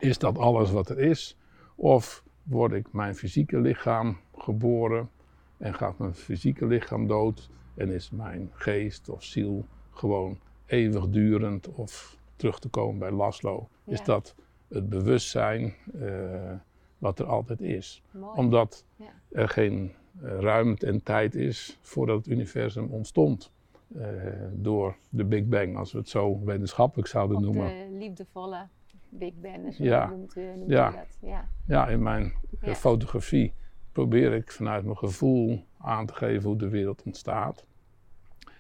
[0.01, 1.37] Is dat alles wat er is?
[1.75, 5.11] Of word ik mijn fysieke lichaam geboren
[5.59, 12.17] en gaat mijn fysieke lichaam dood en is mijn geest of ziel gewoon eeuwigdurend of
[12.37, 13.69] terug te komen bij Laszlo?
[13.85, 14.35] Is dat
[14.69, 16.53] het bewustzijn eh,
[16.99, 18.03] wat er altijd is?
[18.11, 18.37] mooi.
[18.39, 19.07] Omdat Ja.
[19.33, 19.93] er geen
[20.23, 23.51] eh, ruimte en tijd is voordat het universum ontstond.
[23.99, 24.07] eh,
[24.53, 27.67] door de Big Bang, als we het zo wetenschappelijk zouden Op noemen.
[27.69, 28.69] de liefdevolle
[29.15, 30.07] Big Ben, zo Ja.
[30.09, 30.91] noemt, u- noemt Ja.
[30.91, 31.17] u dat.
[31.21, 31.49] Ja.
[31.67, 32.23] Ja, in mijn
[32.61, 32.75] eh, Ja.
[32.75, 33.53] fotografie
[33.93, 37.65] probeer ik vanuit mijn gevoel aan te geven hoe de wereld ontstaat.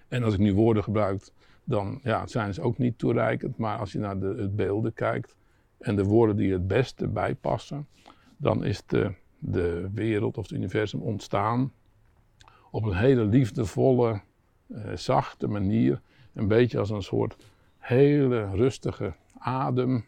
[0.09, 1.31] En als ik nu woorden gebruik,
[1.65, 3.57] dan ja, zijn ze ook niet toereikend.
[3.57, 5.37] Maar als je naar de het beelden kijkt
[5.79, 7.87] en de woorden die het beste bijpassen,
[8.37, 11.73] dan is de, de wereld of het universum ontstaan
[12.71, 14.21] op een hele liefdevolle,
[14.75, 16.01] eh, zachte manier.
[16.33, 17.37] Een beetje als een soort
[17.79, 20.05] hele rustige adem.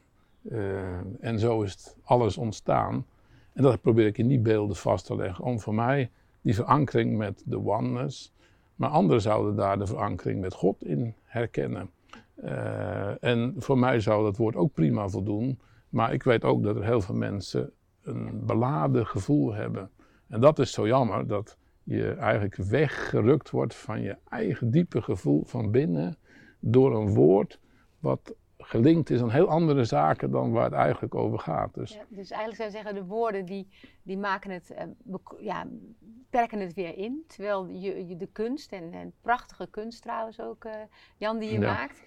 [0.49, 3.07] Eh, en zo is het alles ontstaan.
[3.53, 5.45] En dat probeer ik in die beelden vast te leggen.
[5.45, 8.33] Om voor mij die verankering met de oneness.
[8.77, 11.91] Maar anderen zouden daar de verankering met God in herkennen.
[12.35, 15.59] Eh, en voor mij zou dat woord ook prima voldoen.
[15.89, 19.91] Maar ik weet ook dat er heel veel mensen een beladen gevoel hebben.
[20.29, 25.45] En dat is zo jammer dat je eigenlijk weggerukt wordt van je eigen diepe gevoel
[25.45, 26.17] van binnen
[26.61, 27.61] door een woord
[27.99, 31.75] wat gelinkt is aan heel andere zaken dan waar het eigenlijk over gaat.
[31.75, 33.69] Dus, ja, dus eigenlijk zou je zeggen, de woorden die,
[34.03, 34.75] die maken het,
[35.07, 35.67] uh, ja,
[36.31, 37.25] perken het weer in.
[37.27, 40.73] Terwijl je, je de kunst, en, en prachtige kunst trouwens ook, uh,
[41.17, 42.03] Jan, die je maakt,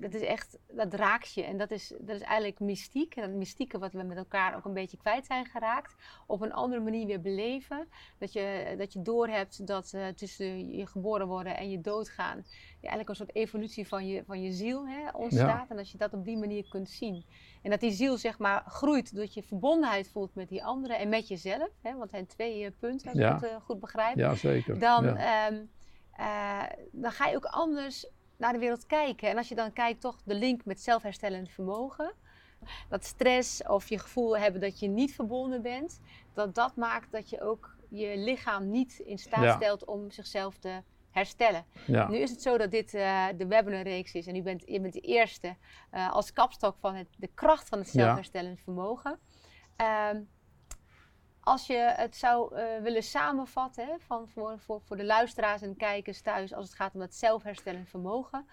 [0.00, 1.44] dat is echt, dat raakt je.
[1.44, 3.14] En dat is, dat is eigenlijk mystiek.
[3.14, 5.94] En dat mystieke wat we met elkaar ook een beetje kwijt zijn geraakt.
[6.26, 7.88] Op een andere manier weer beleven.
[8.18, 12.36] Dat je, dat je doorhebt dat uh, tussen je geboren worden en je doodgaan.
[12.36, 15.70] Ja, eigenlijk een soort evolutie van je, van je ziel hè, ontstaat.
[15.70, 17.24] En als je dat op die manier kunt zien.
[17.62, 21.08] En dat die ziel zeg maar groeit doordat je verbondenheid voelt met die anderen en
[21.08, 21.70] met jezelf.
[21.82, 23.36] Hè, want het zijn twee uh, punten als ja.
[23.36, 24.16] ik het uh, goed begrijp.
[24.16, 24.78] Ja, zeker.
[24.78, 25.70] Dan, um,
[26.92, 28.06] dan ga je ook anders
[28.42, 29.28] naar de wereld kijken.
[29.28, 32.12] En als je dan kijkt, toch de link met zelfherstellend vermogen.
[32.88, 36.00] Dat stress of je gevoel hebben dat je niet verbonden bent,
[36.32, 40.82] dat dat maakt dat je ook je lichaam niet in staat stelt om zichzelf te
[41.10, 41.64] herstellen.
[41.86, 44.92] Nu is het zo dat dit uh, de webinarreeks is en u bent, je bent
[44.92, 45.56] de eerste
[45.94, 49.18] uh, als kapstok van het, de kracht van het zelfherstellend vermogen.
[49.80, 50.08] Uh,
[51.44, 55.76] als je het zou uh, willen samenvatten hè, van, voor, voor, voor de luisteraars en
[55.76, 58.46] kijkers thuis als het gaat om dat zelfherstellend vermogen.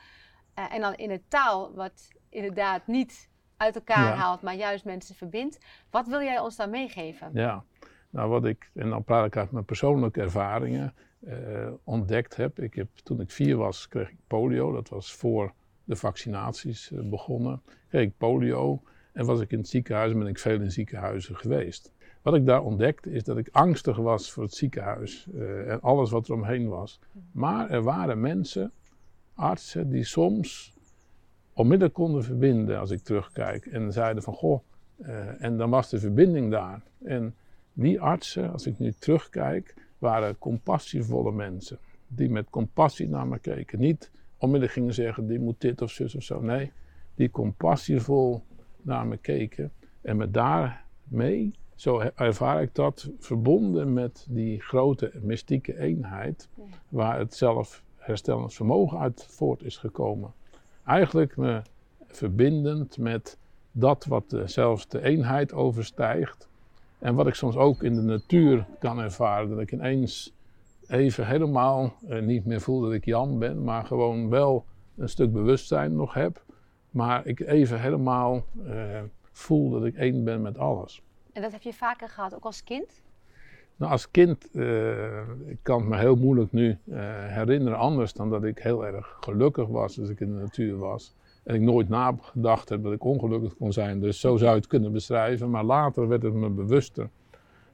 [0.59, 5.15] Uh, en dan in een taal wat inderdaad niet uit elkaar haalt, maar juist mensen
[5.15, 5.59] verbindt.
[5.89, 7.29] Wat wil jij ons dan meegeven?
[7.33, 7.63] Ja,
[8.09, 12.59] nou wat ik, en dan praat ik uit mijn persoonlijke ervaringen, uh, ontdekt heb.
[12.59, 12.87] Ik heb.
[13.03, 14.71] Toen ik vier was, kreeg ik polio.
[14.71, 17.61] Dat was voor de vaccinaties begonnen.
[17.87, 18.81] Kreeg ik polio
[19.13, 21.91] en was ik in het ziekenhuis en ben ik veel in ziekenhuizen geweest.
[22.21, 26.11] Wat ik daar ontdekte is dat ik angstig was voor het ziekenhuis uh, en alles
[26.11, 26.99] wat er omheen was.
[27.31, 28.71] Maar er waren mensen,
[29.33, 30.73] artsen, die soms
[31.53, 33.65] onmiddellijk konden verbinden als ik terugkijk.
[33.65, 34.59] En zeiden van goh,
[34.97, 36.81] uh, en dan was de verbinding daar.
[37.03, 37.35] En
[37.73, 41.77] die artsen, als ik nu terugkijk, waren compassievolle mensen.
[42.07, 43.79] Die met compassie naar me keken.
[43.79, 46.41] Niet onmiddellijk gingen zeggen, die moet dit of zus of zo.
[46.41, 46.71] Nee,
[47.15, 48.43] die compassievol
[48.81, 49.71] naar me keken.
[50.01, 56.49] En me daarmee zo ervaar ik dat verbonden met die grote mystieke eenheid,
[56.89, 60.33] waar het zelfherstellend vermogen uit voort is gekomen.
[60.85, 61.61] Eigenlijk me
[62.07, 63.37] verbindend met
[63.71, 66.47] dat wat zelfs de eenheid overstijgt.
[66.97, 70.33] En wat ik soms ook in de natuur kan ervaren, dat ik ineens
[70.87, 74.65] even helemaal eh, niet meer voel dat ik Jan ben, maar gewoon wel
[74.97, 76.43] een stuk bewustzijn nog heb.
[76.89, 81.01] Maar ik even helemaal eh, voel dat ik één ben met alles.
[81.39, 83.01] En dat heb je vaker gehad, ook als kind?
[83.75, 88.29] Nou, als kind, uh, ik kan het me heel moeilijk nu uh, herinneren anders dan
[88.29, 91.15] dat ik heel erg gelukkig was als ik in de natuur was.
[91.43, 93.99] En ik nooit nagedacht heb dat ik ongelukkig kon zijn.
[93.99, 95.49] Dus zo zou je het kunnen beschrijven.
[95.49, 97.09] Maar later werd het me bewuster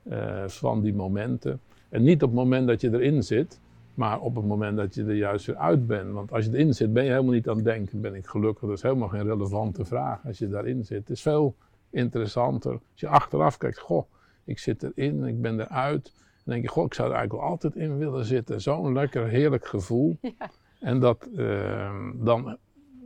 [0.03, 1.59] uh, van die momenten.
[1.89, 3.59] En niet op het moment dat je erin zit,
[3.93, 6.11] maar op het moment dat je er juist weer uit bent.
[6.11, 8.67] Want als je erin zit, ben je helemaal niet aan het denken, ben ik gelukkig?
[8.67, 10.97] Dat is helemaal geen relevante vraag als je daarin zit.
[10.97, 11.55] Het is veel
[11.95, 12.71] interessanter.
[12.71, 14.05] Als je achteraf kijkt, goh,
[14.43, 16.13] ik zit erin, ik ben eruit.
[16.13, 18.61] Dan denk je, goh, ik zou er eigenlijk wel altijd in willen zitten.
[18.61, 20.17] Zo'n lekker, heerlijk gevoel.
[20.39, 20.49] Ja.
[20.79, 22.57] En dat, uh, dan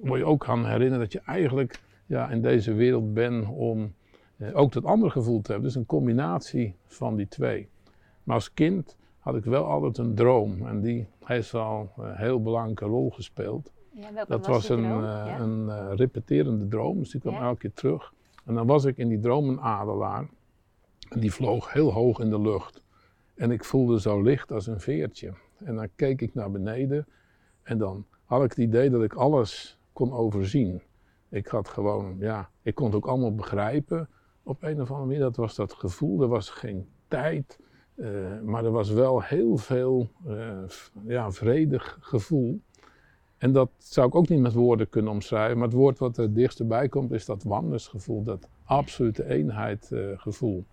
[0.01, 3.93] word je ook gaan herinneren dat je eigenlijk ja, in deze wereld bent om
[4.37, 5.69] uh, ook dat andere gevoel te hebben.
[5.69, 7.69] Dus een combinatie van die twee.
[8.23, 10.67] Maar als kind had ik wel altijd een droom.
[10.67, 13.71] En die heeft al een heel belangrijke rol gespeeld.
[13.91, 18.13] Ja, dat was, was een, uh, een repeterende droom, dus die kwam elke keer terug.
[18.45, 20.29] En dan was ik in die droom een adelaar.
[21.09, 22.81] En die vloog heel hoog in de lucht.
[23.35, 25.33] En ik voelde zo licht als een veertje.
[25.57, 27.07] En dan keek ik naar beneden.
[27.63, 30.81] En dan had ik het idee dat ik alles kon overzien.
[31.29, 34.09] Ik had gewoon, ja, ik kon het ook allemaal begrijpen.
[34.43, 36.21] Op een of andere manier, dat was dat gevoel.
[36.21, 37.59] Er was geen tijd.
[37.95, 40.57] Uh, maar er was wel heel veel uh,
[41.05, 42.61] ja, vredig gevoel.
[43.39, 46.33] En dat zou ik ook niet met woorden kunnen omschrijven, maar het woord wat er
[46.33, 50.63] dichtst bij komt is dat gevoel, dat absolute eenheidgevoel.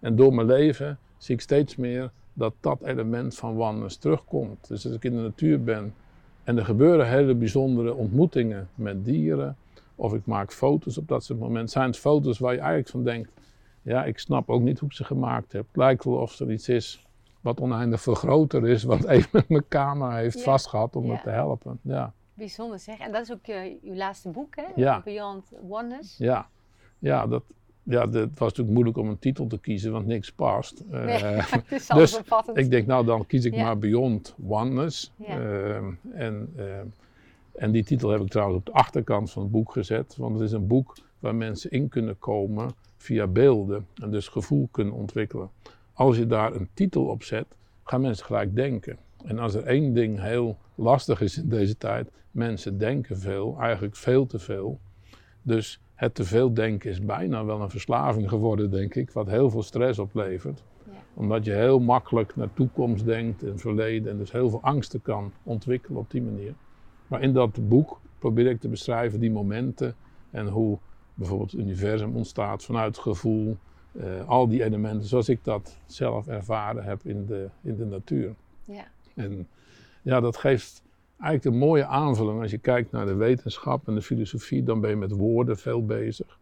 [0.00, 4.68] en door mijn leven zie ik steeds meer dat dat element van wonders terugkomt.
[4.68, 5.94] Dus als ik in de natuur ben
[6.44, 9.56] en er gebeuren hele bijzondere ontmoetingen met dieren,
[9.94, 13.04] of ik maak foto's op dat soort momenten, zijn het foto's waar je eigenlijk van
[13.04, 13.30] denkt,
[13.82, 15.66] ja, ik snap ook niet hoe ik ze gemaakt heb.
[15.66, 17.06] Het lijkt wel of er iets is
[17.48, 21.78] wat oneindig veel groter is, wat even mijn camera heeft vastgehad om me te helpen.
[21.82, 22.12] Ja.
[22.34, 22.98] Bijzonder zeg.
[22.98, 24.64] En dat is ook je, uw laatste boek, hè?
[24.74, 25.00] Ja.
[25.04, 26.16] Beyond Oneness.
[26.18, 26.48] Ja,
[26.98, 27.42] ja dat,
[27.82, 30.84] ja, het was natuurlijk moeilijk om een titel te kiezen, want niks past.
[30.90, 32.20] Nee, uh, het is dus
[32.52, 35.12] ik denk, nou dan kies ik maar Beyond Oneness.
[35.28, 35.76] Uh,
[36.12, 36.64] en, uh,
[37.54, 40.42] en die titel heb ik trouwens op de achterkant van het boek gezet, want het
[40.42, 45.50] is een boek waar mensen in kunnen komen via beelden en dus gevoel kunnen ontwikkelen
[45.98, 47.46] als je daar een titel op zet,
[47.84, 48.98] gaan mensen gelijk denken.
[49.24, 53.96] En als er één ding heel lastig is in deze tijd, mensen denken veel, eigenlijk
[53.96, 54.80] veel te veel.
[55.42, 59.50] Dus het te veel denken is bijna wel een verslaving geworden, denk ik, wat heel
[59.50, 60.62] veel stress oplevert.
[60.84, 60.92] Ja.
[61.14, 65.32] Omdat je heel makkelijk naar toekomst denkt en verleden en dus heel veel angsten kan
[65.42, 66.54] ontwikkelen op die manier.
[67.06, 69.94] Maar in dat boek probeer ik te beschrijven die momenten
[70.30, 70.78] en hoe
[71.14, 73.56] bijvoorbeeld het universum ontstaat vanuit gevoel,
[73.92, 78.34] uh, al die elementen zoals ik dat zelf ervaren heb in de, in de natuur.
[78.64, 78.84] Ja.
[79.14, 79.48] En
[80.02, 80.82] ja, dat geeft
[81.20, 82.40] eigenlijk een mooie aanvulling.
[82.40, 85.86] Als je kijkt naar de wetenschap en de filosofie, dan ben je met woorden veel
[85.86, 86.38] bezig.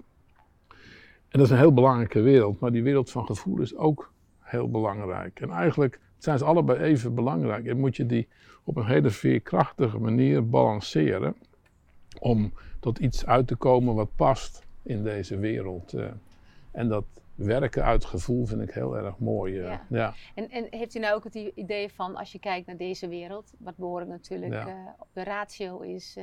[1.29, 4.71] En dat is een heel belangrijke wereld, maar die wereld van gevoel is ook heel
[4.71, 5.41] belangrijk.
[5.41, 7.67] En eigenlijk zijn ze allebei even belangrijk.
[7.67, 8.29] En moet je die
[8.65, 11.37] op een hele veerkrachtige manier balanceren
[12.21, 15.93] om tot iets uit te komen wat past in deze wereld.
[15.93, 16.07] Eh.
[16.71, 17.05] En dat
[17.37, 19.61] werken uit gevoel vind ik heel erg mooi.
[19.61, 19.79] Eh.
[19.89, 20.15] Ja.
[20.35, 23.53] En, en, heeft u nou ook het idee van, als je kijkt naar deze wereld,
[23.59, 26.17] wat behoorlijk natuurlijk uh, op de ratio is.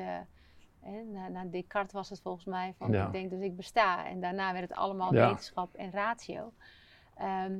[1.11, 4.07] na, na, Descartes was het volgens mij van ik denk dus ik besta.
[4.07, 6.53] En daarna werd het allemaal wetenschap en ratio.
[7.17, 7.59] Ehm,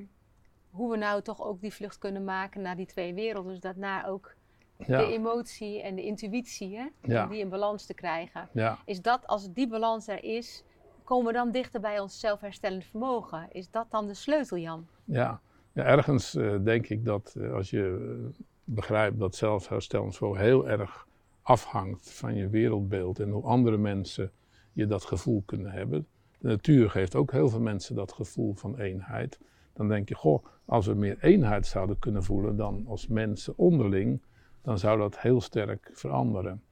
[0.70, 3.52] hoe we nou toch ook die vlucht kunnen maken naar die twee werelden.
[3.52, 4.36] Dus daarna ook
[4.78, 6.86] de emotie en de intuïtie, hè,
[7.28, 8.50] die in balans te krijgen.
[8.86, 10.64] Is dat, als die balans er is,
[11.04, 13.48] komen we dan dichter bij ons zelfherstellend vermogen?
[13.52, 14.88] Is dat dan de sleutel, Jan?
[15.06, 20.44] Ja, ja ergens uh, denk ik dat uh, als je uh, begrijpt dat zelfherstellend vermogen
[20.44, 21.08] heel erg
[21.42, 24.32] afhangt van je wereldbeeld en hoe andere mensen
[24.74, 26.08] je dat gevoel kunnen hebben.
[26.40, 29.40] De natuur geeft ook heel veel mensen dat gevoel van eenheid.
[29.74, 34.22] Dan denk je, goh, als we meer eenheid zouden kunnen voelen dan als mensen onderling,
[34.62, 36.64] dan zou dat heel sterk veranderen.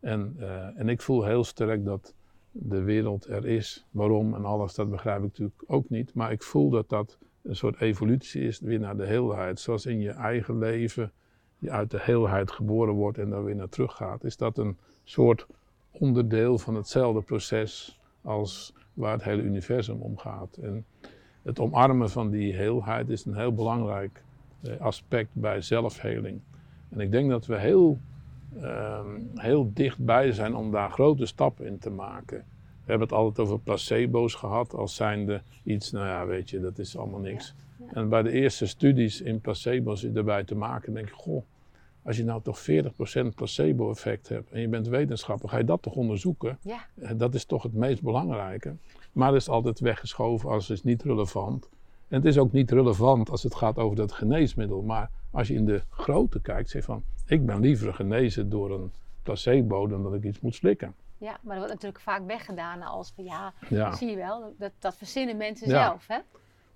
[0.00, 0.34] En,
[0.76, 2.14] en ik voel heel sterk dat
[2.52, 3.86] de wereld er is.
[3.90, 6.14] Waarom en alles, dat begrijp ik natuurlijk ook niet.
[6.14, 9.60] Maar ik voel dat dat een soort evolutie is weer naar de heelheid.
[9.60, 11.12] Zoals in je eigen leven
[11.58, 14.24] je uit de heelheid geboren wordt en dan weer naar terug gaat.
[14.24, 15.46] Is dat een soort
[15.90, 20.56] onderdeel van hetzelfde proces als waar het hele universum om gaat.
[20.56, 20.84] En
[21.42, 24.22] het omarmen van die heelheid is een heel belangrijk
[24.60, 26.40] eh, aspect bij zelfheling.
[26.88, 27.98] En ik denk dat we heel,
[28.56, 29.00] uh,
[29.34, 32.38] heel dichtbij zijn om daar grote stappen in te maken.
[32.84, 36.78] We hebben het altijd over placebo's gehad als zijnde iets, nou ja, weet je, dat
[36.78, 37.54] is allemaal niks.
[37.92, 41.44] En bij de eerste studies in placebo's erbij te maken, denk ik, goh,
[42.02, 42.62] als je nou toch 40%
[43.36, 46.58] placebo-effect hebt en je bent wetenschapper, ga je dat toch onderzoeken?
[46.62, 47.14] Ja.
[47.14, 48.76] Dat is toch het meest belangrijke.
[49.12, 51.68] Maar dat is altijd weggeschoven als het is niet relevant.
[52.10, 54.82] En het is ook niet relevant als het gaat over dat geneesmiddel.
[54.82, 58.92] Maar als je in de grote kijkt, zeg van, ik ben liever genezen door een
[59.22, 60.94] placebo dan dat ik iets moet slikken.
[61.18, 63.94] Ja, maar dat wordt natuurlijk vaak weggedaan als van ja, ja.
[63.94, 66.18] zie je wel, dat, dat verzinnen mensen zelf, hè?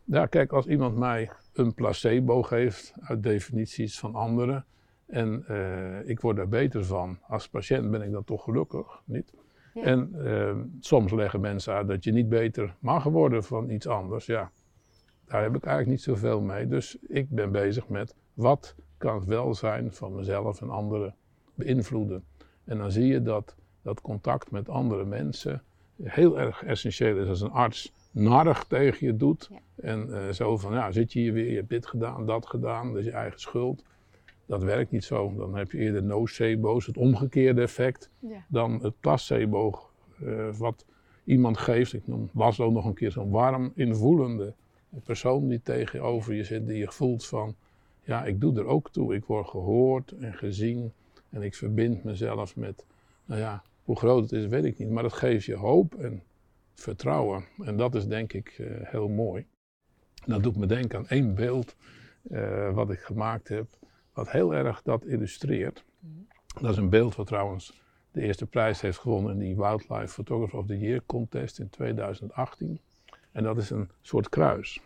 [0.04, 4.64] Ja, kijk, als iemand mij een placebo geeft uit definities van anderen
[5.06, 9.34] en uh, ik word daar beter van, als patiënt ben ik dan toch gelukkig, niet?
[9.74, 9.82] Ja.
[9.82, 14.26] En uh, soms leggen mensen uit dat je niet beter mag worden van iets anders,
[14.26, 14.50] ja.
[15.26, 16.66] Daar heb ik eigenlijk niet zoveel mee.
[16.66, 21.14] Dus ik ben bezig met wat kan het welzijn van mezelf en anderen
[21.54, 22.24] beïnvloeden.
[22.64, 25.62] En dan zie je dat dat contact met andere mensen
[26.02, 27.28] heel erg essentieel is.
[27.28, 31.32] Als een arts narig tegen je doet en uh, zo van, ja, zit je hier
[31.32, 33.84] weer, je hebt dit gedaan, dat gedaan, dat is je eigen schuld.
[34.46, 35.32] Dat werkt niet zo.
[35.36, 38.44] Dan heb je eerder nocebo's, het omgekeerde effect, ja.
[38.48, 39.78] dan het placebo,
[40.22, 40.84] uh, wat
[41.24, 41.92] iemand geeft.
[41.92, 44.54] Ik noem Laszlo nog een keer zo'n warm, invoelende
[45.00, 47.54] persoon die tegenover je zit, die je voelt van,
[48.02, 49.14] ja, ik doe er ook toe.
[49.14, 50.92] Ik word gehoord en gezien
[51.30, 52.84] en ik verbind mezelf met,
[53.24, 56.22] nou ja, hoe groot het is, weet ik niet, maar het geeft je hoop en
[56.74, 57.44] vertrouwen.
[57.64, 59.46] En dat is denk ik uh, heel mooi.
[60.26, 61.76] Dat doet me denken aan één beeld
[62.30, 63.66] uh, wat ik gemaakt heb,
[64.12, 65.84] wat heel erg dat illustreert.
[66.60, 70.58] Dat is een beeld wat trouwens de eerste prijs heeft gewonnen in die Wildlife Photographer
[70.58, 72.80] of the Year contest in 2018.
[73.34, 74.80] En dat is een soort kruis.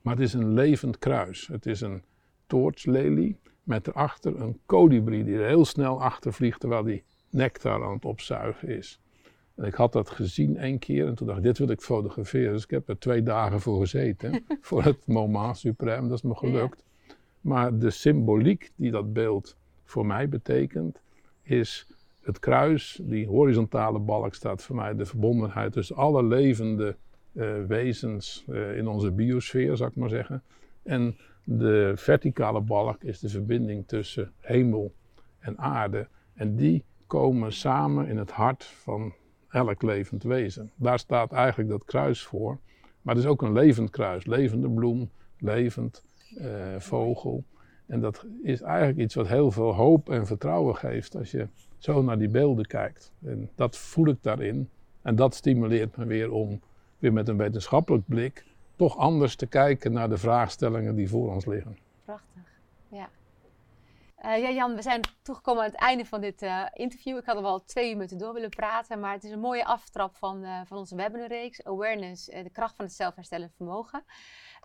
[0.00, 1.46] Maar het is een levend kruis.
[1.46, 2.02] Het is een
[2.46, 7.92] toortslelie met erachter een kolibrie die er heel snel achter vliegt terwijl die nectar aan
[7.92, 9.00] het opzuigen is.
[9.54, 12.52] En ik had dat gezien één keer en toen dacht ik, dit wil ik fotograferen.
[12.52, 16.34] Dus ik heb er twee dagen voor gezeten, voor het moment suprême, dat is me
[16.34, 16.84] gelukt.
[17.40, 21.00] Maar de symboliek die dat beeld voor mij betekent,
[21.42, 21.86] is
[22.20, 26.96] het kruis, die horizontale balk staat voor mij de verbondenheid tussen alle levende
[27.66, 30.42] wezens uh, in onze biosfeer, zou ik maar zeggen.
[30.82, 34.94] En de verticale balk is de verbinding tussen hemel
[35.38, 36.08] en aarde.
[36.34, 39.14] En die komen samen in het hart van
[39.48, 40.70] elk levend wezen.
[40.74, 42.58] Daar staat eigenlijk dat kruis voor.
[43.02, 44.26] Maar het is ook een levend kruis.
[44.26, 46.04] Levende bloem, levend
[46.38, 46.46] uh,
[46.78, 47.44] vogel.
[47.86, 52.02] En dat is eigenlijk iets wat heel veel hoop en vertrouwen geeft als je zo
[52.02, 53.12] naar die beelden kijkt.
[53.24, 54.68] En dat voel ik daarin.
[55.02, 56.60] En dat stimuleert me weer om
[57.02, 58.44] weer met een wetenschappelijk blik
[58.76, 61.78] toch anders te kijken naar de vraagstellingen die voor ons liggen.
[62.04, 62.42] Prachtig,
[62.88, 63.08] ja.
[64.24, 67.16] Uh, ja, Jan, we zijn toegekomen aan het einde van dit uh, interview.
[67.16, 70.16] Ik had er wel twee minuten door willen praten, maar het is een mooie aftrap
[70.16, 74.04] van, uh, van onze webinarreeks Awareness, de kracht van het zelfherstellend vermogen.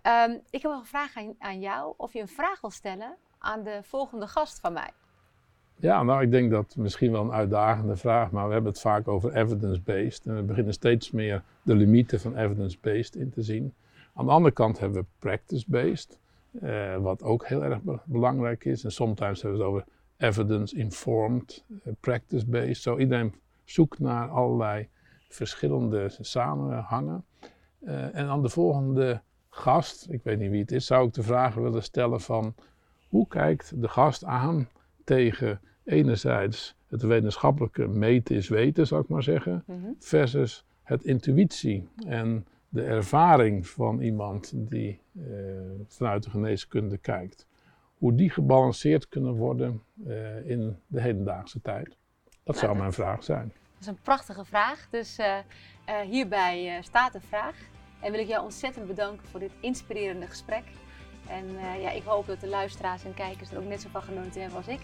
[0.03, 3.17] Um, ik heb wel een vraag aan, aan jou, of je een vraag wil stellen
[3.37, 4.91] aan de volgende gast van mij.
[5.79, 9.07] Ja, nou, ik denk dat misschien wel een uitdagende vraag, maar we hebben het vaak
[9.07, 10.25] over evidence-based.
[10.25, 13.73] En we beginnen steeds meer de limieten van evidence-based in te zien.
[14.13, 16.17] Aan de andere kant hebben we practice-based,
[16.63, 18.83] uh, wat ook heel erg be belangrijk is.
[18.83, 19.83] En soms hebben we het over
[20.17, 22.81] evidence-informed, uh, practice-based.
[22.81, 24.87] Zo iedereen zoekt naar allerlei
[25.29, 27.25] verschillende samenhangen.
[27.79, 31.23] Uh, en aan de volgende gast, ik weet niet wie het is, zou ik de
[31.23, 32.53] vraag willen stellen van
[33.09, 34.67] hoe kijkt de gast aan
[35.07, 39.95] tegen enerzijds het wetenschappelijke meten is weten, zou ik maar zeggen, mm -hmm.
[39.99, 45.25] versus het intuïtie en de ervaring van iemand die uh,
[45.87, 47.47] vanuit de geneeskunde kijkt.
[47.97, 51.97] Hoe die gebalanceerd kunnen worden uh, in de hedendaagse tijd.
[52.43, 53.47] Dat zou mijn vraag zijn.
[53.47, 54.87] Dat is een prachtige vraag.
[54.89, 55.35] Dus uh,
[56.09, 57.55] hierbij staat de vraag.
[58.01, 60.63] En wil ik jou ontzettend bedanken voor dit inspirerende gesprek.
[61.29, 61.45] En
[61.81, 64.57] ja, ik hoop dat de luisteraars en kijkers er ook net zo van genoten hebben
[64.57, 64.79] als ik.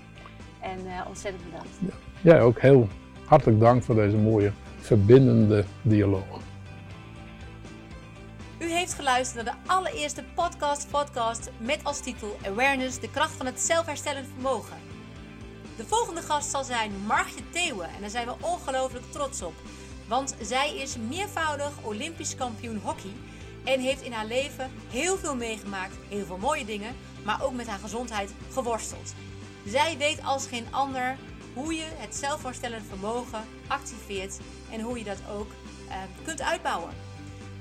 [0.64, 1.78] En uh, ontzettend bedankt.
[1.80, 1.94] Ja.
[2.22, 2.88] Jij ook heel
[3.26, 6.40] hartelijk dank voor deze mooie verbindende dialoog.
[8.60, 13.46] U heeft geluisterd naar de allereerste podcast podcast met als titel Awareness, de kracht van
[13.46, 14.78] het zelfherstellend vermogen.
[15.78, 19.54] De volgende gast zal zijn Margje Theeuwen en daar zijn we ongelooflijk trots op.
[20.08, 23.12] Want zij is meervoudig Olympisch kampioen hockey
[23.64, 27.68] en heeft in haar leven heel veel meegemaakt, heel veel mooie dingen, maar ook met
[27.68, 29.14] haar gezondheid geworsteld.
[29.66, 31.18] Zij weet als geen ander
[31.54, 34.40] hoe je het zelfvoorstellende vermogen activeert
[34.72, 35.52] en hoe je dat ook
[35.88, 35.96] uh,
[36.26, 36.94] kunt uitbouwen.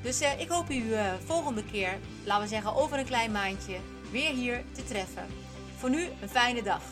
[0.03, 3.77] Dus uh, ik hoop u uh, volgende keer, laten we zeggen over een klein maandje,
[4.11, 5.27] weer hier te treffen.
[5.77, 6.83] Voor nu een fijne dag.